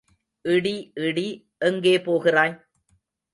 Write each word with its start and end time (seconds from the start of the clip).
இடி 0.45 0.73
இடி 1.01 1.25
எங்கே 1.59 1.93
போகிறாய்? 1.99 2.55